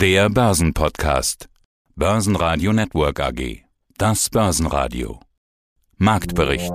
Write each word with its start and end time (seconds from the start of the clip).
Der 0.00 0.30
Börsenpodcast. 0.30 1.50
Börsenradio 1.94 2.72
Network 2.72 3.20
AG. 3.20 3.64
Das 3.98 4.30
Börsenradio. 4.30 5.20
Marktbericht. 5.98 6.72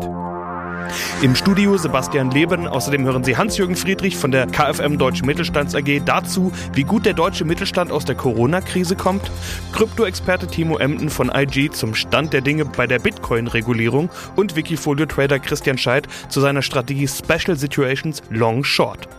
Im 1.23 1.33
Studio 1.33 1.75
Sebastian 1.75 2.29
Leben. 2.29 2.67
Außerdem 2.67 3.03
hören 3.03 3.23
Sie 3.23 3.35
Hans-Jürgen 3.35 3.75
Friedrich 3.75 4.15
von 4.15 4.29
der 4.29 4.45
KfM 4.45 4.99
Deutsche 4.99 5.25
Mittelstands 5.25 5.73
AG 5.73 6.03
dazu, 6.05 6.51
wie 6.73 6.83
gut 6.83 7.07
der 7.07 7.15
deutsche 7.15 7.45
Mittelstand 7.45 7.91
aus 7.91 8.05
der 8.05 8.13
Corona-Krise 8.13 8.95
kommt. 8.95 9.31
Krypto-Experte 9.73 10.45
Timo 10.45 10.77
Emden 10.77 11.09
von 11.09 11.31
IG 11.33 11.71
zum 11.71 11.95
Stand 11.95 12.31
der 12.31 12.41
Dinge 12.41 12.65
bei 12.65 12.85
der 12.85 12.99
Bitcoin-Regulierung 12.99 14.11
und 14.35 14.55
Wikifolio-Trader 14.55 15.39
Christian 15.39 15.79
Scheidt 15.79 16.07
zu 16.29 16.41
seiner 16.41 16.61
Strategie 16.61 17.07
Special 17.07 17.57
Situations 17.57 18.21
Long 18.29 18.63
Short. 18.63 19.09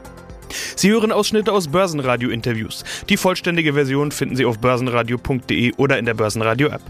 Sie 0.74 0.90
hören 0.90 1.12
Ausschnitte 1.12 1.52
aus 1.52 1.68
Börsenradio-Interviews. 1.68 2.84
Die 3.08 3.16
vollständige 3.16 3.74
Version 3.74 4.12
finden 4.12 4.36
Sie 4.36 4.44
auf 4.44 4.58
börsenradio.de 4.58 5.74
oder 5.76 5.98
in 5.98 6.04
der 6.04 6.14
Börsenradio-App. 6.14 6.82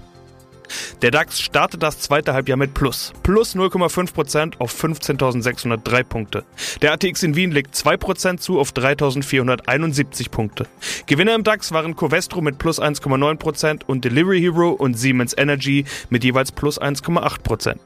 Der 1.03 1.11
DAX 1.11 1.41
startet 1.41 1.83
das 1.83 2.01
zweite 2.01 2.33
Halbjahr 2.33 2.57
mit 2.57 2.75
Plus. 2.75 3.13
Plus 3.23 3.55
0,5% 3.55 4.55
auf 4.59 4.73
15.603 4.73 6.05
Punkte. 6.05 6.45
Der 6.83 6.93
ATX 6.93 7.23
in 7.23 7.37
Wien 7.37 7.53
legt 7.53 7.75
2% 7.75 8.39
zu 8.39 8.59
auf 8.59 8.73
3.471 8.73 10.31
Punkte. 10.31 10.67
Gewinner 11.07 11.35
im 11.35 11.45
DAX 11.45 11.73
waren 11.73 11.97
Covestro 11.97 12.41
mit 12.41 12.59
plus 12.59 12.81
1,9% 12.81 13.85
und 13.87 14.05
Delivery 14.05 14.41
Hero 14.41 14.71
und 14.71 14.95
Siemens 14.95 15.35
Energy 15.37 15.85
mit 16.11 16.25
jeweils 16.25 16.53
plus 16.53 16.81
1,8%. 16.81 17.77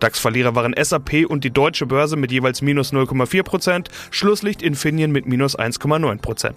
DAX-Verlierer 0.00 0.54
waren 0.54 0.74
SAP 0.80 1.26
und 1.26 1.44
die 1.44 1.50
Deutsche 1.50 1.86
Börse 1.86 2.16
mit 2.16 2.30
jeweils 2.30 2.62
minus 2.62 2.92
0,4%, 2.92 3.86
Schlusslicht 4.10 4.62
Infineon 4.62 5.12
mit 5.12 5.26
minus 5.26 5.58
1,9%. 5.58 6.52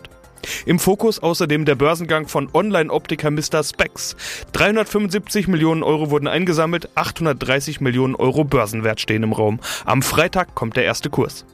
Im 0.66 0.80
Fokus 0.80 1.20
außerdem 1.20 1.66
der 1.66 1.76
Börsengang 1.76 2.28
von 2.28 2.50
Online-Optiker 2.54 3.32
Mr. 3.32 3.64
Specs. 3.64 4.16
375 4.54 5.48
Millionen 5.48 5.84
Euro 5.84 6.10
wurden 6.10 6.28
eingesammelt, 6.28 6.90
830 6.96 7.82
Millionen 7.82 8.16
Euro 8.16 8.44
Börsenwert 8.44 9.00
stehen 9.00 9.24
im 9.24 9.34
Raum. 9.34 9.60
Am 9.86 10.02
Freitag 10.02 10.56
kommt 10.56 10.76
der 10.76 10.86
erste 10.86 11.10
Kurs. 11.10 11.46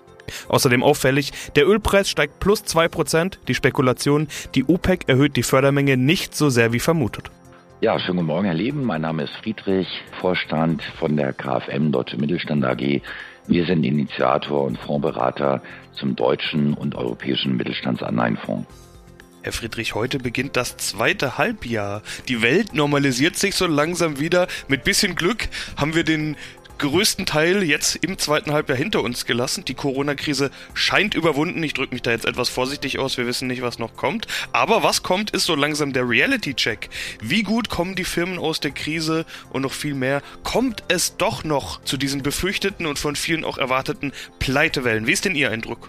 Außerdem 0.48 0.84
auffällig, 0.84 1.32
der 1.56 1.68
Ölpreis 1.68 2.10
steigt 2.10 2.40
plus 2.40 2.64
2%, 2.64 3.38
die 3.48 3.56
Spekulation, 3.56 4.28
die 4.56 4.66
OPEC 4.66 5.08
erhöht 5.08 5.36
die 5.36 5.44
Fördermenge 5.44 5.98
nicht 5.98 6.36
so 6.36 6.50
sehr 6.50 6.74
wie 6.74 6.80
vermutet. 6.80 7.32
Ja, 7.82 7.98
schönen 8.00 8.18
guten 8.18 8.28
Morgen, 8.28 8.46
Herr 8.46 8.54
Leben. 8.54 8.84
Mein 8.84 9.02
Name 9.02 9.24
ist 9.24 9.34
Friedrich, 9.42 9.88
Vorstand 10.20 10.84
von 11.00 11.18
der 11.18 11.34
KfM 11.34 11.92
Deutsche 11.92 12.16
Mittelstand 12.18 12.64
AG. 12.64 13.02
Wir 13.48 13.66
sind 13.66 13.84
Initiator 13.84 14.64
und 14.64 14.78
Fondsberater 14.78 15.62
zum 15.94 16.16
deutschen 16.16 16.74
und 16.74 16.96
europäischen 16.96 17.58
Mittelstandsanleihenfonds. 17.58 18.68
Herr 19.44 19.54
Friedrich, 19.54 19.96
heute 19.96 20.20
beginnt 20.20 20.56
das 20.56 20.78
zweite 20.78 21.40
Halbjahr. 21.40 22.04
Die 22.28 22.44
Welt 22.44 22.76
normalisiert 22.76 23.38
sich 23.38 23.56
so 23.56 23.66
langsam 23.66 24.20
wieder. 24.20 24.48
Mit 24.68 24.84
bisschen 24.84 25.16
Glück 25.16 25.48
haben 25.78 25.96
wir 25.96 26.04
den 26.04 26.36
größten 26.82 27.28
Teil 27.28 27.62
jetzt 27.64 28.04
im 28.04 28.18
zweiten 28.18 28.52
Halbjahr 28.52 28.78
hinter 28.78 29.04
uns 29.04 29.26
gelassen. 29.26 29.64
Die 29.66 29.76
Corona-Krise 29.76 30.50
scheint 30.74 31.14
überwunden. 31.14 31.62
Ich 31.64 31.76
drücke 31.76 31.94
mich 31.94 32.02
da 32.02 32.10
jetzt 32.10 32.26
etwas 32.26 32.50
vorsichtig 32.50 32.98
aus. 32.98 33.18
Wir 33.18 33.28
wissen 33.28 33.48
nicht, 33.48 33.62
was 33.62 33.78
noch 33.78 33.96
kommt. 33.96 34.26
Aber 34.52 34.82
was 34.82 35.04
kommt, 35.04 35.30
ist 35.30 35.46
so 35.46 35.56
langsam 35.56 35.94
der 35.94 36.10
Reality-Check. 36.10 36.90
Wie 37.22 37.44
gut 37.44 37.70
kommen 37.70 37.96
die 37.96 38.04
Firmen 38.04 38.40
aus 38.40 38.60
der 38.60 38.72
Krise 38.72 39.26
und 39.52 39.62
noch 39.62 39.74
viel 39.74 39.94
mehr? 39.94 40.24
Kommt 40.44 40.84
es 40.88 41.18
doch 41.18 41.44
noch 41.44 41.84
zu 41.84 41.98
diesen 41.98 42.24
befürchteten 42.24 42.88
und 42.88 42.98
von 42.98 43.16
vielen 43.16 43.46
auch 43.46 43.60
erwarteten 43.60 44.12
Pleitewellen? 44.40 45.06
Wie 45.06 45.14
ist 45.14 45.26
denn 45.26 45.36
Ihr 45.36 45.52
Eindruck? 45.52 45.88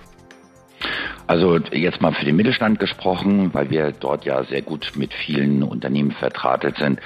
Also 1.26 1.56
jetzt 1.56 2.02
mal 2.02 2.12
für 2.12 2.26
den 2.26 2.36
Mittelstand 2.36 2.78
gesprochen, 2.78 3.54
weil 3.54 3.70
wir 3.70 3.92
dort 3.92 4.26
ja 4.26 4.44
sehr 4.44 4.60
gut 4.60 4.92
mit 4.94 5.14
vielen 5.14 5.62
Unternehmen 5.62 6.12
vertratet 6.12 6.76
sind 6.76 7.00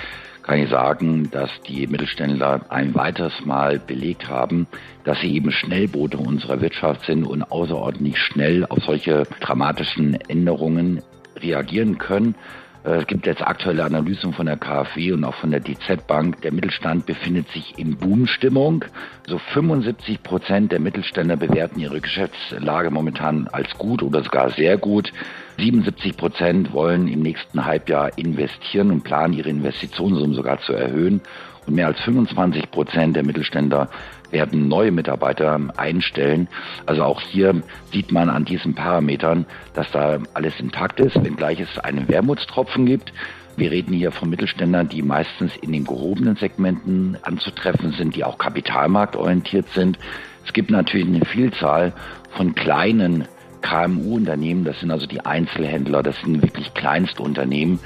kann 0.47 0.61
ich 0.61 0.71
sagen, 0.71 1.29
dass 1.33 1.51
die 1.67 1.87
Mittelständler 1.89 2.61
ein 2.69 2.95
weiteres 2.95 3.45
Mal 3.45 3.81
belegt 3.81 4.29
haben, 4.29 4.69
dass 5.05 5.21
sie 5.21 5.35
eben 5.35 5.51
Schnellboote 5.51 6.19
unserer 6.19 6.61
Wirtschaft 6.61 7.05
sind 7.05 7.25
und 7.25 7.43
außerordentlich 7.43 8.17
schnell 8.19 8.65
auf 8.65 8.85
solche 8.85 9.25
dramatischen 9.41 10.15
Änderungen 10.29 11.03
reagieren 11.43 11.99
können. 11.99 12.37
Äh, 12.85 12.99
es 12.99 13.07
gibt 13.09 13.27
jetzt 13.27 13.43
aktuelle 13.43 13.85
Analysen 13.85 14.33
von 14.33 14.47
der 14.47 14.57
KfW 14.57 15.13
und 15.13 15.25
auch 15.25 15.35
von 15.35 15.51
der 15.51 15.61
DZ 15.61 16.07
Bank. 16.07 16.41
Der 16.43 16.53
Mittelstand 16.53 17.07
befindet 17.07 17.49
sich 17.49 17.77
in 17.77 17.97
Boomstimmung. 17.97 18.85
So 19.27 19.39
75 19.39 20.23
Prozent 20.23 20.71
der 20.71 20.79
Mittelständler 20.79 21.37
bewerten 21.37 21.81
ihre 21.81 22.01
Geschäftslage 22.01 22.91
momentan 22.93 23.49
als 23.49 23.77
gut 23.77 24.03
oder 24.03 24.23
sogar 24.23 24.51
sehr 24.51 24.79
gut. 24.79 25.13
77 25.59 26.17
Prozent 26.17 26.73
wollen 26.73 27.09
im 27.09 27.21
nächsten 27.21 27.65
Halbjahr 27.65 28.17
investieren 28.19 28.91
und 28.91 29.05
planen 29.05 29.33
ihre 29.33 29.49
Investitionssummen 29.49 30.35
sogar 30.35 30.61
zu 30.61 30.73
erhöhen. 30.73 31.23
Und 31.67 31.75
mehr 31.75 31.87
als 31.87 32.01
25 32.01 32.71
Prozent 32.71 33.17
der 33.17 33.25
Mittelständler 33.25 33.89
werden 34.31 34.69
neue 34.69 34.93
Mitarbeiter 34.93 35.59
einstellen. 35.77 36.49
Also 36.85 37.03
auch 37.03 37.21
hier 37.21 37.63
sieht 37.93 38.13
man 38.13 38.29
an 38.29 38.45
diesen 38.45 38.75
Parametern, 38.75 39.47
dass 39.75 39.91
da 39.91 40.19
alles 40.35 40.61
intakt 40.61 41.01
ist, 41.01 41.17
wenngleich 41.25 41.61
es 41.61 41.79
einen 41.79 42.09
Wermutstropfen 42.09 42.87
gibt. 42.87 43.13
Wir 43.57 43.71
reden 43.71 43.95
hier 43.95 44.13
von 44.13 44.29
Mittelständlern, 44.29 44.89
die 44.89 45.03
meistens 45.03 45.57
in 45.57 45.73
den 45.73 45.85
gehobenen 45.85 46.37
Segmenten 46.37 47.17
anzutreffen 47.23 47.93
sind, 47.93 48.15
die 48.15 48.25
auch 48.25 48.37
kapitalmarktorientiert 48.37 49.69
sind. 49.71 49.99
Es 50.45 50.53
gibt 50.53 50.71
natürlich 50.71 51.07
eine 51.07 51.25
Vielzahl 51.25 51.95
von 52.37 52.55
kleinen 52.55 53.27
KMU-Unternehmen, 53.67 54.65
das 54.65 54.79
sind 54.81 54.91
also 54.91 55.07
die 55.07 55.25
Einzelhändler, 55.25 56.03
das 56.03 56.17
sind 56.21 56.41
wirklich 56.43 56.73
kleinste 56.75 57.23
Unternehmen, 57.23 57.81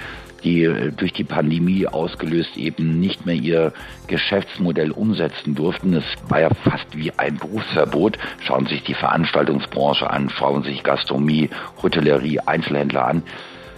die 0.44 0.64
äh, 0.64 0.92
durch 0.92 1.12
die 1.12 1.24
Pandemie 1.24 1.86
ausgelöst 1.86 2.56
eben 2.56 3.00
nicht 3.00 3.24
mehr 3.24 3.34
ihr 3.34 3.72
Geschäftsmodell 4.06 4.90
umsetzen 4.90 5.54
durften. 5.54 5.94
Es 5.94 6.04
war 6.28 6.40
ja 6.40 6.50
fast 6.64 6.96
wie 6.96 7.12
ein 7.12 7.36
Berufsverbot. 7.36 8.19
Schauen 8.44 8.66
Sie 8.66 8.74
sich 8.74 8.84
die 8.84 8.94
Veranstaltungsbranche 8.94 10.08
an, 10.08 10.28
schauen 10.28 10.62
Sie 10.62 10.70
sich 10.70 10.82
Gastronomie, 10.82 11.48
Hotellerie, 11.82 12.40
Einzelhändler 12.40 13.06
an. 13.06 13.22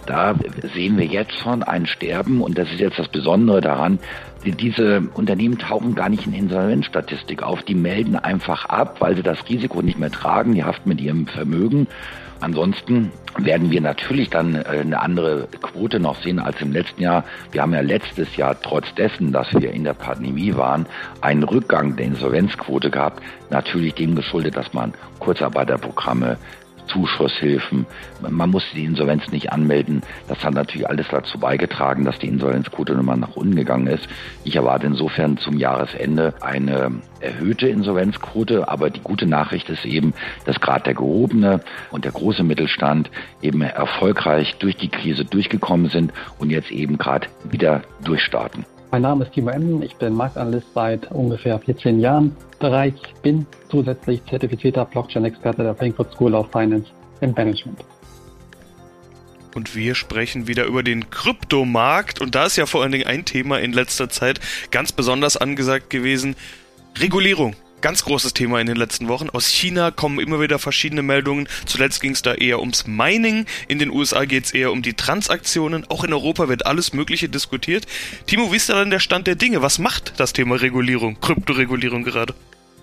Da 0.05 0.35
sehen 0.73 0.97
wir 0.97 1.05
jetzt 1.05 1.33
schon 1.35 1.63
ein 1.63 1.85
Sterben 1.85 2.41
und 2.41 2.57
das 2.57 2.71
ist 2.71 2.79
jetzt 2.79 2.99
das 2.99 3.07
Besondere 3.07 3.61
daran. 3.61 3.99
Diese 4.45 5.01
Unternehmen 5.13 5.57
tauchen 5.57 5.95
gar 5.95 6.09
nicht 6.09 6.25
in 6.25 6.33
Insolvenzstatistik 6.33 7.43
auf. 7.43 7.63
Die 7.63 7.75
melden 7.75 8.17
einfach 8.17 8.65
ab, 8.65 8.97
weil 8.99 9.15
sie 9.15 9.23
das 9.23 9.47
Risiko 9.47 9.81
nicht 9.81 9.99
mehr 9.99 10.11
tragen. 10.11 10.53
Die 10.53 10.63
haften 10.63 10.89
mit 10.89 10.99
ihrem 10.99 11.27
Vermögen. 11.27 11.87
Ansonsten 12.43 13.13
werden 13.37 13.71
wir 13.71 13.79
natürlich 13.79 14.29
dann 14.29 14.55
äh, 14.55 14.81
eine 14.81 14.99
andere 15.01 15.47
Quote 15.61 16.01
noch 16.01 16.21
sehen 16.21 16.39
als 16.39 16.59
im 16.61 16.73
letzten 16.73 17.01
Jahr. 17.01 17.23
Wir 17.53 17.61
haben 17.61 17.73
ja 17.73 17.79
letztes 17.79 18.35
Jahr 18.35 18.59
trotz 18.61 18.93
dessen, 18.95 19.31
dass 19.31 19.47
wir 19.53 19.71
in 19.71 19.85
der 19.85 19.93
Pandemie 19.93 20.53
waren, 20.53 20.85
einen 21.21 21.43
Rückgang 21.43 21.95
der 21.95 22.07
Insolvenzquote 22.07 22.89
gehabt. 22.89 23.23
Natürlich 23.49 23.93
dem 23.93 24.13
geschuldet, 24.13 24.57
dass 24.57 24.73
man 24.73 24.93
Kurzarbeiterprogramme 25.19 26.37
Zuschusshilfen. 26.87 27.85
Man 28.21 28.49
musste 28.49 28.75
die 28.75 28.85
Insolvenz 28.85 29.31
nicht 29.31 29.51
anmelden. 29.51 30.01
Das 30.27 30.43
hat 30.43 30.53
natürlich 30.53 30.87
alles 30.87 31.07
dazu 31.09 31.39
beigetragen, 31.39 32.05
dass 32.05 32.19
die 32.19 32.27
Insolvenzquote 32.27 32.93
nochmal 32.93 33.17
nach 33.17 33.35
unten 33.35 33.55
gegangen 33.55 33.87
ist. 33.87 34.07
Ich 34.43 34.55
erwarte 34.55 34.87
insofern 34.87 35.37
zum 35.37 35.57
Jahresende 35.57 36.33
eine 36.41 36.91
erhöhte 37.19 37.67
Insolvenzquote. 37.67 38.67
Aber 38.67 38.89
die 38.89 39.01
gute 39.01 39.25
Nachricht 39.25 39.69
ist 39.69 39.85
eben, 39.85 40.13
dass 40.45 40.59
gerade 40.59 40.83
der 40.83 40.93
gehobene 40.95 41.61
und 41.91 42.05
der 42.05 42.11
große 42.11 42.43
Mittelstand 42.43 43.09
eben 43.41 43.61
erfolgreich 43.61 44.55
durch 44.59 44.75
die 44.75 44.89
Krise 44.89 45.25
durchgekommen 45.25 45.89
sind 45.89 46.13
und 46.39 46.49
jetzt 46.49 46.71
eben 46.71 46.97
gerade 46.97 47.27
wieder 47.43 47.81
durchstarten. 48.03 48.65
Mein 48.93 49.01
Name 49.01 49.25
ist 49.25 49.33
Timo 49.33 49.49
Emden, 49.49 49.81
ich 49.81 49.95
bin 49.95 50.13
Marktanalyst 50.13 50.67
seit 50.75 51.09
ungefähr 51.09 51.57
14 51.57 51.99
Jahren. 51.99 52.35
Bereits, 52.59 53.01
bin 53.23 53.47
zusätzlich 53.71 54.21
zertifizierter 54.29 54.85
Blockchain-Experte 54.85 55.63
der 55.63 55.73
Frankfurt 55.73 56.13
School 56.13 56.35
of 56.35 56.51
Finance 56.51 56.91
and 57.21 57.35
Management. 57.35 57.79
Und 59.55 59.75
wir 59.75 59.95
sprechen 59.95 60.47
wieder 60.47 60.65
über 60.65 60.83
den 60.83 61.09
Kryptomarkt. 61.09 62.21
Und 62.21 62.35
da 62.35 62.45
ist 62.45 62.55
ja 62.55 62.67
vor 62.67 62.83
allen 62.83 62.91
Dingen 62.91 63.07
ein 63.07 63.25
Thema 63.25 63.59
in 63.59 63.73
letzter 63.73 64.09
Zeit 64.09 64.39
ganz 64.69 64.91
besonders 64.91 65.37
angesagt 65.37 65.89
gewesen, 65.89 66.35
Regulierung 66.99 67.55
ganz 67.83 68.05
großes 68.05 68.33
Thema 68.33 68.61
in 68.61 68.67
den 68.67 68.77
letzten 68.77 69.09
Wochen. 69.09 69.29
Aus 69.29 69.47
China 69.47 69.91
kommen 69.91 70.19
immer 70.19 70.39
wieder 70.39 70.57
verschiedene 70.57 71.03
Meldungen. 71.03 71.49
Zuletzt 71.65 72.01
ging 72.01 72.13
es 72.13 72.21
da 72.21 72.33
eher 72.33 72.61
ums 72.61 72.87
Mining. 72.87 73.45
In 73.67 73.77
den 73.77 73.91
USA 73.91 74.23
geht 74.23 74.45
es 74.45 74.53
eher 74.53 74.71
um 74.71 74.81
die 74.81 74.93
Transaktionen. 74.93 75.85
Auch 75.89 76.05
in 76.05 76.13
Europa 76.13 76.47
wird 76.47 76.65
alles 76.65 76.93
Mögliche 76.93 77.27
diskutiert. 77.27 77.85
Timo, 78.25 78.53
wie 78.53 78.55
ist 78.55 78.69
da 78.69 78.79
denn 78.79 78.89
der 78.89 78.99
Stand 78.99 79.27
der 79.27 79.35
Dinge? 79.35 79.61
Was 79.61 79.79
macht 79.79 80.17
das 80.17 80.31
Thema 80.31 80.55
Regulierung, 80.55 81.19
Kryptoregulierung 81.19 82.03
gerade? 82.03 82.33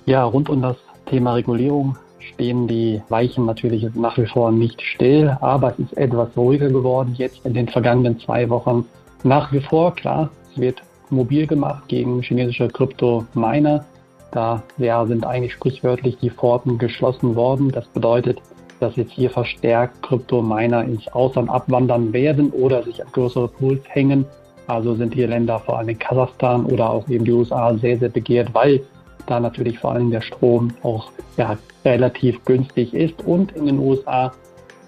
Ja, 0.04 0.22
rund 0.22 0.50
um 0.50 0.60
das 0.60 0.76
Thema 1.06 1.32
Regulierung 1.32 1.96
stehen 2.34 2.68
die 2.68 3.00
Weichen 3.08 3.46
natürlich 3.46 3.86
nach 3.94 4.18
wie 4.18 4.26
vor 4.26 4.52
nicht 4.52 4.82
still, 4.82 5.34
aber 5.40 5.72
es 5.72 5.78
ist 5.78 5.96
etwas 5.96 6.28
ruhiger 6.36 6.68
geworden 6.68 7.14
jetzt 7.16 7.40
in 7.44 7.54
den 7.54 7.68
vergangenen 7.68 8.20
zwei 8.20 8.50
Wochen. 8.50 8.84
Nach 9.22 9.50
wie 9.50 9.60
vor, 9.60 9.94
klar, 9.94 10.28
es 10.52 10.60
wird 10.60 10.82
mobil 11.08 11.46
gemacht 11.46 11.88
gegen 11.88 12.20
chinesische 12.20 12.68
Krypto-Miner. 12.68 13.84
Da 14.32 14.62
ja, 14.78 15.04
sind 15.06 15.26
eigentlich 15.26 15.52
sprichwörtlich 15.52 16.18
die 16.18 16.30
Pforten 16.30 16.78
geschlossen 16.78 17.34
worden. 17.34 17.70
Das 17.70 17.86
bedeutet, 17.88 18.40
dass 18.78 18.96
jetzt 18.96 19.12
hier 19.12 19.30
verstärkt 19.30 20.02
Kryptominer 20.02 20.84
ins 20.84 21.08
Ausland 21.08 21.50
abwandern 21.50 22.12
werden 22.12 22.50
oder 22.50 22.82
sich 22.82 23.02
an 23.04 23.10
größere 23.12 23.48
Pools 23.48 23.82
hängen. 23.88 24.24
Also 24.66 24.94
sind 24.94 25.14
hier 25.14 25.28
Länder, 25.28 25.58
vor 25.58 25.78
allem 25.78 25.98
Kasachstan 25.98 26.64
oder 26.64 26.90
auch 26.90 27.08
eben 27.08 27.24
die 27.24 27.32
USA, 27.32 27.74
sehr, 27.74 27.98
sehr 27.98 28.08
begehrt, 28.08 28.54
weil 28.54 28.82
da 29.26 29.40
natürlich 29.40 29.78
vor 29.78 29.92
allem 29.92 30.10
der 30.10 30.20
Strom 30.20 30.72
auch 30.82 31.10
ja, 31.36 31.58
relativ 31.84 32.44
günstig 32.44 32.94
ist. 32.94 33.20
Und 33.26 33.52
in 33.52 33.66
den 33.66 33.78
USA 33.78 34.32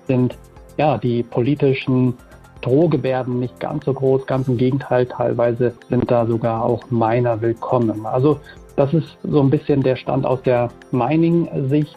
sind 0.06 0.36
ja 0.76 0.98
die 0.98 1.22
politischen 1.22 2.14
Drohgebärden 2.62 3.40
nicht 3.40 3.58
ganz 3.60 3.84
so 3.84 3.92
groß, 3.92 4.26
ganz 4.26 4.48
im 4.48 4.56
Gegenteil, 4.56 5.06
teilweise 5.06 5.74
sind 5.88 6.10
da 6.10 6.26
sogar 6.26 6.64
auch 6.64 6.90
Miner 6.90 7.40
willkommen. 7.40 8.06
Also 8.06 8.40
das 8.76 8.92
ist 8.94 9.19
so 9.22 9.40
ein 9.40 9.50
bisschen 9.50 9.82
der 9.82 9.96
Stand 9.96 10.26
aus 10.26 10.42
der 10.42 10.69
Mining-Sicht. 10.90 11.96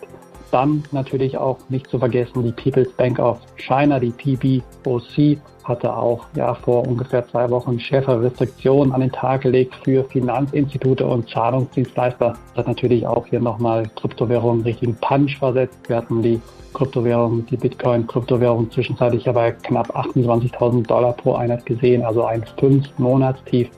Dann 0.52 0.84
natürlich 0.92 1.38
auch 1.38 1.58
nicht 1.70 1.90
zu 1.90 2.00
vergessen 2.00 2.44
die 2.44 2.52
People's 2.52 2.92
Bank 2.94 3.20
of 3.20 3.40
China, 3.58 4.00
die 4.00 4.12
PBOC, 4.12 5.40
hatte 5.66 5.96
auch 5.96 6.26
ja 6.36 6.54
vor 6.54 6.88
ungefähr 6.88 7.28
zwei 7.28 7.50
Wochen 7.50 7.80
schärfere 7.80 8.22
Restriktionen 8.22 8.94
an 8.94 9.02
den 9.02 9.12
Tag 9.12 9.42
gelegt 9.42 9.76
für 9.84 10.04
Finanzinstitute 10.06 11.06
und 11.06 11.28
Zahlungsdienstleister. 11.30 12.36
Das 12.50 12.58
hat 12.58 12.68
natürlich 12.68 13.06
auch 13.06 13.26
hier 13.26 13.40
nochmal 13.40 13.90
Kryptowährungen 13.96 14.62
richtigen 14.62 14.96
Punch 14.96 15.38
versetzt. 15.38 15.78
Wir 15.88 15.98
hatten 15.98 16.22
die 16.22 16.40
Kryptowährung, 16.74 17.46
die 17.48 17.58
Bitcoin-Kryptowährung 17.58 18.70
zwischenzeitlich 18.70 19.26
ja 19.26 19.32
bei 19.32 19.52
knapp 19.52 19.96
28.000 19.96 20.86
Dollar 20.86 21.14
pro 21.14 21.34
Einheit 21.34 21.66
gesehen, 21.66 22.04
also 22.04 22.26
ein 22.26 22.44
Fünf-Monatstief. 22.60 23.70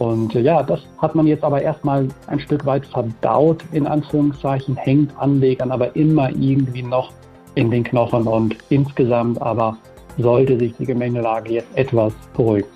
Und 0.00 0.34
äh, 0.34 0.40
ja, 0.40 0.62
das 0.62 0.80
hat 0.96 1.14
man 1.14 1.26
jetzt 1.26 1.44
aber 1.44 1.60
erstmal 1.60 2.08
ein 2.26 2.40
Stück 2.40 2.64
weit 2.64 2.86
verdaut, 2.86 3.62
in 3.72 3.86
Anführungszeichen, 3.86 4.74
hängt 4.76 5.14
Anlegern 5.18 5.70
aber 5.70 5.94
immer 5.94 6.30
irgendwie 6.30 6.82
noch 6.82 7.12
in 7.54 7.70
den 7.70 7.84
Knochen 7.84 8.26
und 8.26 8.56
insgesamt 8.70 9.42
aber 9.42 9.76
sollte 10.16 10.58
sich 10.58 10.72
die 10.78 10.86
Gemengelage 10.86 11.52
jetzt 11.52 11.68
etwas 11.76 12.14
beruhigen. 12.34 12.66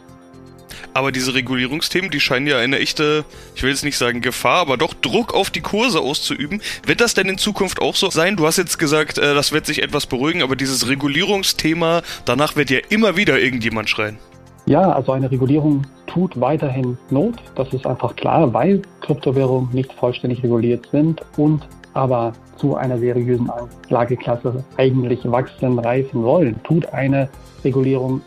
Aber 0.92 1.12
diese 1.12 1.32
Regulierungsthemen, 1.34 2.10
die 2.10 2.20
scheinen 2.20 2.46
ja 2.46 2.58
eine 2.58 2.78
echte, 2.78 3.24
ich 3.56 3.62
will 3.62 3.70
jetzt 3.70 3.84
nicht 3.84 3.96
sagen 3.96 4.20
Gefahr, 4.20 4.60
aber 4.60 4.76
doch 4.76 4.92
Druck 4.92 5.32
auf 5.32 5.48
die 5.48 5.62
Kurse 5.62 6.00
auszuüben. 6.00 6.60
Wird 6.84 7.00
das 7.00 7.14
denn 7.14 7.30
in 7.30 7.38
Zukunft 7.38 7.80
auch 7.80 7.96
so 7.96 8.10
sein? 8.10 8.36
Du 8.36 8.46
hast 8.46 8.58
jetzt 8.58 8.78
gesagt, 8.78 9.16
äh, 9.16 9.34
das 9.34 9.50
wird 9.50 9.64
sich 9.64 9.82
etwas 9.82 10.04
beruhigen, 10.04 10.42
aber 10.42 10.56
dieses 10.56 10.88
Regulierungsthema, 10.88 12.02
danach 12.26 12.54
wird 12.54 12.68
ja 12.68 12.80
immer 12.90 13.16
wieder 13.16 13.40
irgendjemand 13.40 13.88
schreien. 13.88 14.18
Ja, 14.66 14.92
also 14.92 15.12
eine 15.12 15.30
Regulierung 15.30 15.82
tut 16.06 16.40
weiterhin 16.40 16.96
Not. 17.10 17.34
Das 17.54 17.72
ist 17.74 17.86
einfach 17.86 18.16
klar, 18.16 18.52
weil 18.54 18.80
Kryptowährungen 19.02 19.68
nicht 19.72 19.92
vollständig 19.92 20.42
reguliert 20.42 20.86
sind 20.90 21.20
und 21.36 21.66
aber 21.92 22.32
zu 22.56 22.74
einer 22.76 22.98
seriösen 22.98 23.50
Anlageklasse 23.50 24.64
eigentlich 24.76 25.30
wachsen, 25.30 25.78
reifen 25.78 26.22
wollen, 26.22 26.60
tut 26.62 26.86
eine 26.92 27.28
Regulierung 27.62 28.20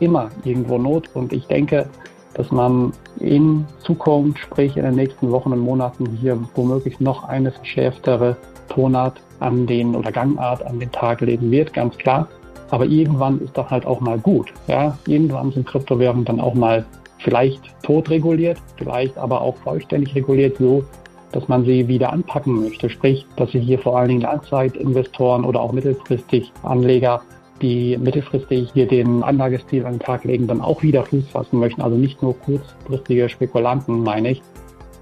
immer 0.00 0.28
irgendwo 0.44 0.76
Not. 0.76 1.08
Und 1.14 1.32
ich 1.32 1.46
denke, 1.46 1.88
dass 2.34 2.50
man 2.50 2.92
in 3.20 3.64
Zukunft, 3.82 4.38
sprich 4.40 4.76
in 4.76 4.84
den 4.84 4.96
nächsten 4.96 5.30
Wochen 5.30 5.52
und 5.52 5.60
Monaten 5.60 6.06
hier 6.20 6.38
womöglich 6.54 7.00
noch 7.00 7.24
eine 7.24 7.50
verschärftere 7.50 8.36
Tonart 8.68 9.20
an 9.40 9.66
den 9.66 9.94
oder 9.94 10.12
Gangart 10.12 10.64
an 10.66 10.78
den 10.80 10.90
Tag 10.92 11.20
legen 11.20 11.50
wird, 11.50 11.72
ganz 11.72 11.96
klar. 11.96 12.28
Aber 12.70 12.84
irgendwann 12.86 13.40
ist 13.40 13.56
doch 13.56 13.70
halt 13.70 13.86
auch 13.86 14.00
mal 14.00 14.18
gut. 14.18 14.52
Ja? 14.66 14.98
Irgendwann 15.06 15.52
sind 15.52 15.66
Kryptowährungen 15.66 16.24
dann 16.24 16.40
auch 16.40 16.54
mal 16.54 16.84
vielleicht 17.18 17.62
totreguliert, 17.82 18.58
vielleicht 18.76 19.16
aber 19.18 19.40
auch 19.40 19.56
vollständig 19.58 20.14
reguliert, 20.14 20.58
so 20.58 20.84
dass 21.32 21.48
man 21.48 21.64
sie 21.64 21.88
wieder 21.88 22.12
anpacken 22.12 22.62
möchte. 22.62 22.88
Sprich, 22.88 23.26
dass 23.36 23.50
sie 23.50 23.60
hier 23.60 23.78
vor 23.78 23.98
allen 23.98 24.08
Dingen 24.08 24.20
Langzeitinvestoren 24.22 25.44
oder 25.44 25.60
auch 25.60 25.72
mittelfristig 25.72 26.52
Anleger, 26.62 27.20
die 27.60 27.96
mittelfristig 27.98 28.70
hier 28.72 28.86
den 28.86 29.22
Anlagestil 29.22 29.86
an 29.86 29.94
den 29.94 30.00
Tag 30.00 30.24
legen, 30.24 30.46
dann 30.46 30.60
auch 30.60 30.82
wieder 30.82 31.04
Fuß 31.04 31.28
fassen 31.28 31.58
möchten. 31.58 31.82
Also 31.82 31.96
nicht 31.96 32.22
nur 32.22 32.38
kurzfristige 32.38 33.28
Spekulanten, 33.28 34.02
meine 34.02 34.30
ich. 34.30 34.42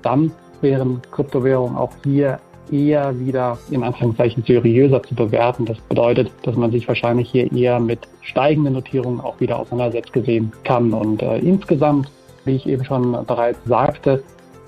Dann 0.03 0.33
wären 0.61 1.01
Kryptowährungen 1.11 1.77
auch 1.77 1.93
hier 2.05 2.39
eher 2.71 3.19
wieder 3.19 3.59
in 3.71 3.83
Anführungszeichen 3.83 4.45
seriöser 4.45 5.03
zu 5.03 5.15
bewerten. 5.15 5.65
Das 5.65 5.79
bedeutet, 5.81 6.31
dass 6.43 6.57
man 6.57 6.71
sich 6.71 6.87
wahrscheinlich 6.89 7.31
hier 7.31 7.51
eher 7.53 7.81
mit 7.81 8.01
steigenden 8.23 8.75
Notierungen 8.75 9.21
auch 9.21 9.39
wieder 9.41 9.59
auseinandersetzt 9.59 10.13
gesehen 10.13 10.53
kann. 10.65 10.93
Und 10.93 11.23
äh, 11.23 11.39
insgesamt, 11.39 12.11
wie 12.45 12.57
ich 12.57 12.67
eben 12.67 12.85
schon 12.85 13.13
bereits 13.27 13.59
sagte, 13.65 14.23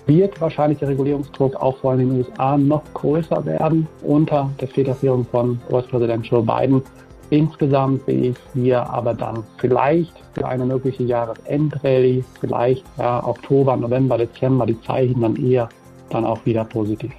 wird 0.06 0.40
wahrscheinlich 0.40 0.78
der 0.78 0.88
Regulierungsdruck 0.88 1.56
auch 1.56 1.78
vor 1.78 1.92
allem 1.92 2.00
in 2.00 2.08
den 2.10 2.18
USA 2.18 2.56
noch 2.56 2.82
größer 2.94 3.44
werden 3.44 3.88
unter 4.02 4.50
der 4.60 4.68
Federführung 4.68 5.24
von 5.24 5.60
US-Präsident 5.70 6.26
Joe 6.26 6.42
Biden. 6.42 6.82
Insgesamt 7.30 8.06
sehe 8.06 8.30
ich 8.30 8.36
hier 8.54 8.88
aber 8.88 9.12
dann 9.12 9.42
vielleicht 9.58 10.12
für 10.32 10.46
eine 10.46 10.64
mögliche 10.64 11.02
Jahresendrallye, 11.02 12.22
vielleicht 12.40 12.84
ja, 12.98 13.26
Oktober, 13.26 13.76
November, 13.76 14.16
Dezember 14.16 14.64
die 14.64 14.80
Zeichen 14.82 15.20
dann 15.20 15.34
eher 15.34 15.68
dann 16.10 16.24
auch 16.24 16.44
wieder 16.46 16.64
positiv. 16.64 17.12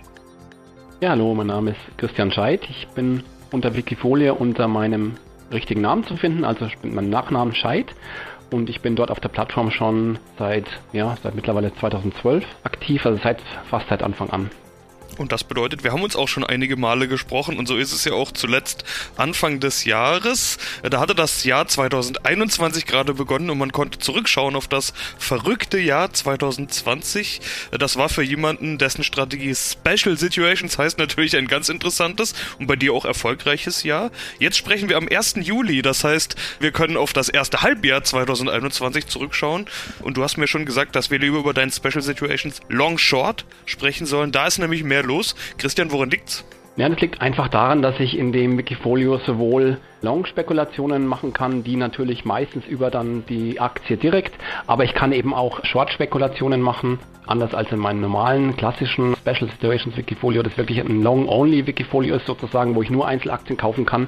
Ja, 0.99 1.11
hallo, 1.11 1.35
mein 1.35 1.45
Name 1.45 1.71
ist 1.71 1.97
Christian 1.99 2.31
Scheidt. 2.31 2.67
Ich 2.71 2.87
bin 2.87 3.21
unter 3.51 3.75
Wikifolie 3.75 4.33
unter 4.33 4.67
meinem 4.67 5.13
richtigen 5.53 5.81
Namen 5.81 6.03
zu 6.03 6.17
finden, 6.17 6.43
also 6.43 6.65
ich 6.65 6.79
bin 6.79 6.95
mein 6.95 7.11
Nachnamen 7.11 7.53
Scheid 7.53 7.93
und 8.49 8.67
ich 8.67 8.81
bin 8.81 8.95
dort 8.95 9.11
auf 9.11 9.19
der 9.19 9.29
Plattform 9.29 9.69
schon 9.69 10.17
seit, 10.39 10.65
ja, 10.93 11.15
seit 11.21 11.35
mittlerweile 11.35 11.71
2012 11.71 12.43
aktiv, 12.63 13.05
also 13.05 13.21
seit 13.21 13.39
fast 13.69 13.87
seit 13.89 14.01
Anfang 14.01 14.31
an. 14.31 14.49
Und 15.17 15.31
das 15.31 15.43
bedeutet, 15.43 15.83
wir 15.83 15.91
haben 15.91 16.03
uns 16.03 16.15
auch 16.15 16.27
schon 16.27 16.43
einige 16.43 16.77
Male 16.77 17.07
gesprochen 17.07 17.57
und 17.57 17.67
so 17.67 17.77
ist 17.77 17.93
es 17.93 18.05
ja 18.05 18.13
auch 18.13 18.31
zuletzt 18.31 18.83
Anfang 19.15 19.59
des 19.59 19.85
Jahres. 19.85 20.57
Da 20.83 20.99
hatte 20.99 21.15
das 21.15 21.43
Jahr 21.43 21.67
2021 21.67 22.85
gerade 22.85 23.13
begonnen 23.13 23.49
und 23.49 23.57
man 23.57 23.71
konnte 23.71 23.99
zurückschauen 23.99 24.55
auf 24.55 24.67
das 24.67 24.93
verrückte 25.17 25.79
Jahr 25.79 26.13
2020. 26.13 27.41
Das 27.71 27.97
war 27.97 28.09
für 28.09 28.23
jemanden, 28.23 28.77
dessen 28.77 29.03
Strategie 29.03 29.55
Special 29.55 30.17
Situations 30.17 30.77
heißt 30.77 30.97
natürlich 30.97 31.35
ein 31.35 31.47
ganz 31.47 31.69
interessantes 31.69 32.33
und 32.59 32.67
bei 32.67 32.75
dir 32.75 32.93
auch 32.93 33.05
erfolgreiches 33.05 33.83
Jahr. 33.83 34.11
Jetzt 34.39 34.57
sprechen 34.57 34.89
wir 34.89 34.97
am 34.97 35.07
1. 35.07 35.35
Juli, 35.41 35.81
das 35.81 36.03
heißt, 36.03 36.35
wir 36.59 36.71
können 36.71 36.97
auf 36.97 37.13
das 37.13 37.29
erste 37.29 37.61
Halbjahr 37.61 38.03
2021 38.03 39.07
zurückschauen 39.07 39.65
und 40.01 40.17
du 40.17 40.23
hast 40.23 40.37
mir 40.37 40.47
schon 40.47 40.65
gesagt, 40.65 40.95
dass 40.95 41.09
wir 41.09 41.19
lieber 41.19 41.39
über 41.39 41.53
dein 41.53 41.71
Special 41.71 42.01
Situations 42.01 42.61
Long 42.69 42.97
Short 42.97 43.45
sprechen 43.65 44.05
sollen. 44.05 44.31
Da 44.31 44.47
ist 44.47 44.59
nämlich 44.59 44.83
mehr 44.83 45.03
los. 45.07 45.35
Christian, 45.57 45.91
woran 45.91 46.09
liegt's? 46.09 46.45
Ja, 46.75 46.87
das 46.89 46.99
liegt 46.99 47.21
einfach 47.21 47.47
daran, 47.47 47.81
dass 47.81 47.99
ich 47.99 48.17
in 48.17 48.31
dem 48.31 48.57
Wikifolio 48.57 49.17
sowohl 49.17 49.77
Long-Spekulationen 50.01 51.07
machen 51.07 51.33
kann, 51.33 51.63
die 51.63 51.75
natürlich 51.75 52.25
meistens 52.25 52.65
über 52.65 52.91
dann 52.91 53.25
die 53.27 53.59
Aktie 53.59 53.97
direkt, 53.97 54.35
aber 54.65 54.83
ich 54.83 54.93
kann 54.93 55.11
eben 55.11 55.33
auch 55.33 55.63
Short-Spekulationen 55.63 56.61
machen, 56.61 56.99
anders 57.27 57.53
als 57.53 57.71
in 57.71 57.79
meinem 57.79 58.01
normalen 58.01 58.55
klassischen 58.55 59.15
Special 59.15 59.49
Situations 59.49 59.97
Wikifolio, 59.97 60.43
das 60.43 60.57
wirklich 60.57 60.79
ein 60.79 61.03
Long-Only 61.03 61.67
Wikifolio 61.67 62.15
ist 62.15 62.25
sozusagen, 62.25 62.75
wo 62.75 62.81
ich 62.81 62.89
nur 62.89 63.07
Einzelaktien 63.07 63.57
kaufen 63.57 63.85
kann. 63.85 64.07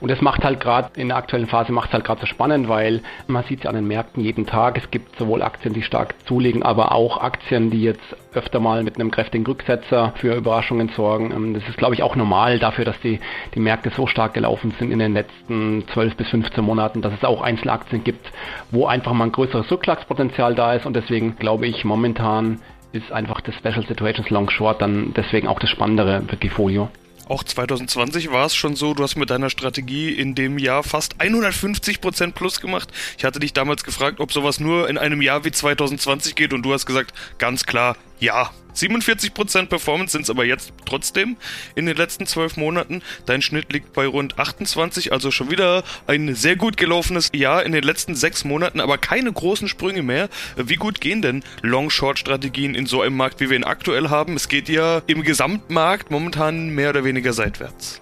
Und 0.00 0.10
das 0.10 0.20
macht 0.20 0.44
halt 0.44 0.60
gerade 0.60 0.90
in 1.00 1.08
der 1.08 1.16
aktuellen 1.16 1.46
Phase 1.46 1.72
macht 1.72 1.88
es 1.88 1.94
halt 1.94 2.04
gerade 2.04 2.20
so 2.20 2.26
spannend, 2.26 2.68
weil 2.68 3.02
man 3.26 3.44
sieht 3.44 3.58
es 3.58 3.64
ja 3.64 3.70
an 3.70 3.76
den 3.76 3.86
Märkten 3.86 4.22
jeden 4.22 4.46
Tag. 4.46 4.78
Es 4.78 4.90
gibt 4.90 5.16
sowohl 5.16 5.42
Aktien, 5.42 5.74
die 5.74 5.82
stark 5.82 6.14
zulegen, 6.26 6.62
aber 6.62 6.92
auch 6.92 7.20
Aktien, 7.20 7.70
die 7.70 7.82
jetzt 7.82 8.16
öfter 8.32 8.60
mal 8.60 8.82
mit 8.84 8.94
einem 8.96 9.10
kräftigen 9.10 9.44
Rücksetzer 9.44 10.12
für 10.16 10.34
Überraschungen 10.34 10.90
sorgen. 10.90 11.32
Ähm, 11.32 11.54
das 11.54 11.68
ist, 11.68 11.76
glaube 11.76 11.94
ich, 11.94 12.02
auch 12.02 12.16
normal 12.16 12.58
dafür, 12.58 12.84
dass 12.84 12.98
die, 13.00 13.20
die 13.54 13.60
Märkte 13.60 13.90
so 13.90 14.06
stark 14.06 14.34
gelaufen 14.34 14.72
sind 14.78 14.92
in 14.92 14.98
den 14.98 15.14
letzten 15.14 15.29
12 15.48 16.16
bis 16.16 16.28
15 16.28 16.64
Monaten, 16.64 17.02
dass 17.02 17.12
es 17.12 17.24
auch 17.24 17.42
Einzelaktien 17.42 18.04
gibt, 18.04 18.30
wo 18.70 18.86
einfach 18.86 19.12
mal 19.12 19.24
ein 19.24 19.32
größeres 19.32 19.70
Rückschlagspotenzial 19.70 20.54
da 20.54 20.74
ist. 20.74 20.86
Und 20.86 20.94
deswegen 20.94 21.36
glaube 21.36 21.66
ich 21.66 21.84
momentan 21.84 22.60
ist 22.92 23.12
einfach 23.12 23.40
das 23.40 23.54
Special 23.54 23.86
Situations 23.86 24.30
Long 24.30 24.50
Short 24.50 24.82
dann 24.82 25.12
deswegen 25.14 25.48
auch 25.48 25.60
das 25.60 25.70
spannendere 25.70 26.22
Wikifolio. 26.30 26.88
Auch 27.28 27.44
2020 27.44 28.32
war 28.32 28.46
es 28.46 28.56
schon 28.56 28.74
so, 28.74 28.92
du 28.92 29.04
hast 29.04 29.14
mit 29.14 29.30
deiner 29.30 29.50
Strategie 29.50 30.10
in 30.10 30.34
dem 30.34 30.58
Jahr 30.58 30.82
fast 30.82 31.20
150% 31.20 32.32
plus 32.32 32.60
gemacht. 32.60 32.88
Ich 33.18 33.24
hatte 33.24 33.38
dich 33.38 33.52
damals 33.52 33.84
gefragt, 33.84 34.18
ob 34.18 34.32
sowas 34.32 34.58
nur 34.58 34.88
in 34.88 34.98
einem 34.98 35.22
Jahr 35.22 35.44
wie 35.44 35.52
2020 35.52 36.34
geht 36.34 36.52
und 36.52 36.62
du 36.62 36.72
hast 36.72 36.86
gesagt, 36.86 37.14
ganz 37.38 37.66
klar, 37.66 37.96
ja. 38.20 38.50
47% 38.74 39.66
Performance 39.66 40.12
sind 40.12 40.22
es 40.22 40.30
aber 40.30 40.44
jetzt 40.44 40.72
trotzdem 40.86 41.36
in 41.74 41.86
den 41.86 41.96
letzten 41.96 42.26
zwölf 42.26 42.56
Monaten. 42.56 43.02
Dein 43.26 43.42
Schnitt 43.42 43.72
liegt 43.72 43.92
bei 43.92 44.06
rund 44.06 44.38
28, 44.38 45.12
also 45.12 45.30
schon 45.32 45.50
wieder 45.50 45.82
ein 46.06 46.34
sehr 46.36 46.54
gut 46.54 46.76
gelaufenes 46.76 47.30
Jahr 47.34 47.64
in 47.64 47.72
den 47.72 47.82
letzten 47.82 48.14
sechs 48.14 48.44
Monaten, 48.44 48.80
aber 48.80 48.96
keine 48.96 49.32
großen 49.32 49.68
Sprünge 49.68 50.02
mehr. 50.02 50.28
Wie 50.56 50.76
gut 50.76 51.00
gehen 51.00 51.20
denn 51.20 51.42
Long-Short-Strategien 51.62 52.74
in 52.74 52.86
so 52.86 53.02
einem 53.02 53.16
Markt, 53.16 53.40
wie 53.40 53.50
wir 53.50 53.56
ihn 53.56 53.64
aktuell 53.64 54.08
haben? 54.08 54.36
Es 54.36 54.48
geht 54.48 54.68
ja 54.68 55.02
im 55.06 55.22
Gesamtmarkt 55.22 56.10
momentan 56.10 56.68
mehr 56.68 56.90
oder 56.90 57.04
weniger 57.04 57.32
seitwärts. 57.32 58.00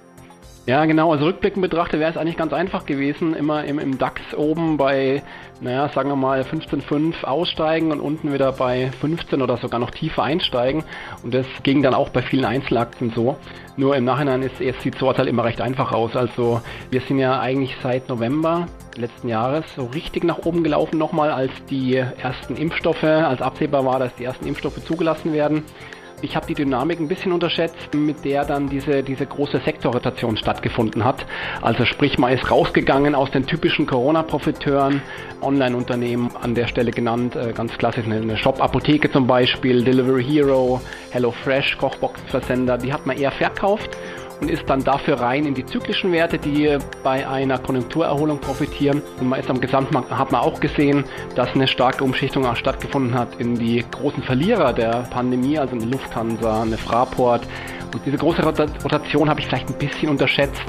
Ja, 0.68 0.84
genau. 0.84 1.12
Also 1.12 1.24
rückblickend 1.24 1.62
betrachtet 1.62 1.98
wäre 1.98 2.10
es 2.10 2.18
eigentlich 2.18 2.36
ganz 2.36 2.52
einfach 2.52 2.84
gewesen, 2.84 3.32
immer 3.32 3.64
im, 3.64 3.78
im 3.78 3.96
DAX 3.96 4.20
oben 4.36 4.76
bei, 4.76 5.22
naja, 5.62 5.88
sagen 5.88 6.10
wir 6.10 6.16
mal 6.16 6.42
15,5 6.42 7.24
aussteigen 7.24 7.90
und 7.90 8.00
unten 8.00 8.34
wieder 8.34 8.52
bei 8.52 8.90
15 9.00 9.40
oder 9.40 9.56
sogar 9.56 9.80
noch 9.80 9.90
tiefer 9.90 10.24
einsteigen. 10.24 10.84
Und 11.22 11.32
das 11.32 11.46
ging 11.62 11.82
dann 11.82 11.94
auch 11.94 12.10
bei 12.10 12.20
vielen 12.20 12.44
Einzelaktien 12.44 13.10
so. 13.14 13.38
Nur 13.78 13.96
im 13.96 14.04
Nachhinein 14.04 14.42
ist, 14.42 14.60
es 14.60 14.78
sieht 14.82 14.98
so 14.98 15.08
halt 15.08 15.26
immer 15.26 15.44
recht 15.44 15.62
einfach 15.62 15.92
aus. 15.92 16.14
Also 16.14 16.60
wir 16.90 17.00
sind 17.00 17.18
ja 17.18 17.40
eigentlich 17.40 17.74
seit 17.82 18.10
November 18.10 18.66
letzten 18.94 19.28
Jahres 19.28 19.64
so 19.74 19.86
richtig 19.86 20.22
nach 20.24 20.44
oben 20.44 20.62
gelaufen 20.62 20.98
nochmal, 20.98 21.30
als 21.30 21.52
die 21.70 21.94
ersten 21.94 22.56
Impfstoffe, 22.56 23.04
als 23.04 23.40
absehbar 23.40 23.86
war, 23.86 23.98
dass 24.00 24.14
die 24.16 24.24
ersten 24.24 24.46
Impfstoffe 24.46 24.84
zugelassen 24.84 25.32
werden. 25.32 25.64
Ich 26.20 26.34
habe 26.34 26.46
die 26.46 26.54
Dynamik 26.54 26.98
ein 26.98 27.06
bisschen 27.06 27.32
unterschätzt, 27.32 27.94
mit 27.94 28.24
der 28.24 28.44
dann 28.44 28.68
diese, 28.68 29.02
diese 29.02 29.24
große 29.24 29.60
Sektorrotation 29.64 30.36
stattgefunden 30.36 31.04
hat. 31.04 31.24
Also 31.62 31.84
sprich, 31.84 32.18
man 32.18 32.32
ist 32.32 32.50
rausgegangen 32.50 33.14
aus 33.14 33.30
den 33.30 33.46
typischen 33.46 33.86
Corona-Profiteuren, 33.86 35.00
Online-Unternehmen 35.40 36.30
an 36.40 36.54
der 36.54 36.66
Stelle 36.66 36.90
genannt, 36.90 37.36
äh, 37.36 37.52
ganz 37.52 37.78
klassisch 37.78 38.04
eine 38.06 38.36
Shop-Apotheke 38.36 39.12
zum 39.12 39.26
Beispiel, 39.26 39.84
Delivery 39.84 40.24
Hero, 40.24 40.80
HelloFresh, 41.10 41.78
Kochboxenversender, 41.78 42.78
die 42.78 42.92
hat 42.92 43.06
man 43.06 43.16
eher 43.16 43.30
verkauft 43.30 43.96
und 44.40 44.50
ist 44.50 44.68
dann 44.68 44.84
dafür 44.84 45.20
rein 45.20 45.46
in 45.46 45.54
die 45.54 45.64
zyklischen 45.64 46.12
Werte, 46.12 46.38
die 46.38 46.78
bei 47.02 47.26
einer 47.28 47.58
Konjunkturerholung 47.58 48.40
profitieren. 48.40 49.02
Und 49.20 49.28
man 49.28 49.40
ist 49.40 49.50
am 49.50 49.60
Gesamtmarkt, 49.60 50.10
hat 50.10 50.32
man 50.32 50.40
auch 50.40 50.60
gesehen, 50.60 51.04
dass 51.34 51.54
eine 51.54 51.66
starke 51.66 52.04
Umschichtung 52.04 52.46
auch 52.46 52.56
stattgefunden 52.56 53.14
hat 53.14 53.40
in 53.40 53.56
die 53.56 53.84
großen 53.90 54.22
Verlierer 54.22 54.72
der 54.72 55.06
Pandemie, 55.10 55.58
also 55.58 55.76
eine 55.76 55.86
Lufthansa, 55.86 56.62
eine 56.62 56.78
Fraport. 56.78 57.46
Und 57.92 58.04
diese 58.04 58.18
große 58.18 58.42
Rotation 58.42 59.28
habe 59.28 59.40
ich 59.40 59.46
vielleicht 59.46 59.68
ein 59.68 59.78
bisschen 59.78 60.10
unterschätzt 60.10 60.62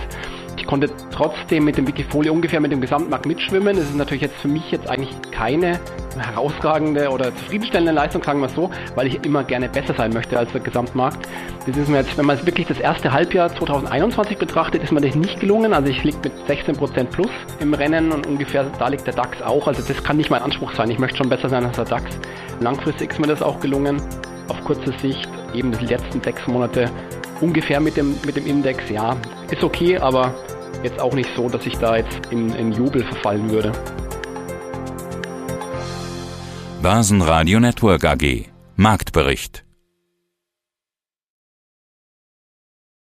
konnte 0.65 0.89
trotzdem 1.11 1.65
mit 1.65 1.77
dem 1.77 1.87
Wikifolio 1.87 2.33
ungefähr 2.33 2.59
mit 2.59 2.71
dem 2.71 2.81
Gesamtmarkt 2.81 3.25
mitschwimmen. 3.25 3.75
Das 3.75 3.85
ist 3.85 3.95
natürlich 3.95 4.23
jetzt 4.23 4.35
für 4.37 4.47
mich 4.47 4.71
jetzt 4.71 4.89
eigentlich 4.89 5.09
keine 5.31 5.79
herausragende 6.17 7.09
oder 7.09 7.35
zufriedenstellende 7.35 7.91
Leistung, 7.91 8.23
sagen 8.23 8.41
wir 8.41 8.49
so, 8.49 8.69
weil 8.95 9.07
ich 9.07 9.23
immer 9.25 9.43
gerne 9.43 9.69
besser 9.69 9.93
sein 9.93 10.11
möchte 10.13 10.37
als 10.37 10.51
der 10.51 10.61
Gesamtmarkt. 10.61 11.27
Das 11.65 11.77
ist 11.77 11.89
mir 11.89 11.97
jetzt, 11.97 12.17
wenn 12.17 12.25
man 12.25 12.43
wirklich 12.45 12.67
das 12.67 12.79
erste 12.79 13.11
Halbjahr 13.11 13.53
2021 13.55 14.37
betrachtet, 14.37 14.83
ist 14.83 14.91
mir 14.91 15.01
das 15.01 15.15
nicht 15.15 15.39
gelungen. 15.39 15.73
Also 15.73 15.89
ich 15.89 16.03
liege 16.03 16.17
mit 16.23 16.33
16% 16.47 17.05
plus 17.05 17.29
im 17.59 17.73
Rennen 17.73 18.11
und 18.11 18.27
ungefähr 18.27 18.65
da 18.79 18.87
liegt 18.87 19.05
der 19.05 19.13
DAX 19.13 19.41
auch. 19.41 19.67
Also 19.67 19.81
das 19.81 20.03
kann 20.03 20.17
nicht 20.17 20.29
mein 20.29 20.41
Anspruch 20.41 20.73
sein. 20.73 20.89
Ich 20.89 20.99
möchte 20.99 21.17
schon 21.17 21.29
besser 21.29 21.49
sein 21.49 21.65
als 21.65 21.75
der 21.75 21.85
DAX. 21.85 22.17
Langfristig 22.59 23.11
ist 23.11 23.19
mir 23.19 23.27
das 23.27 23.41
auch 23.41 23.59
gelungen. 23.59 24.01
Auf 24.47 24.63
kurze 24.63 24.91
Sicht, 24.99 25.29
eben 25.53 25.71
die 25.71 25.85
letzten 25.85 26.21
sechs 26.21 26.47
Monate 26.47 26.89
ungefähr 27.41 27.79
mit 27.79 27.97
dem, 27.97 28.15
mit 28.25 28.35
dem 28.35 28.45
Index, 28.45 28.89
ja, 28.89 29.15
ist 29.51 29.63
okay, 29.63 29.97
aber 29.97 30.33
jetzt 30.83 30.99
auch 30.99 31.13
nicht 31.13 31.29
so, 31.35 31.49
dass 31.49 31.65
ich 31.65 31.77
da 31.77 31.97
jetzt 31.97 32.19
in, 32.31 32.53
in 32.55 32.71
Jubel 32.71 33.03
verfallen 33.03 33.49
würde. 33.49 33.71
Börsenradio 36.81 37.59
Network 37.59 38.05
AG 38.05 38.45
Marktbericht 38.75 39.65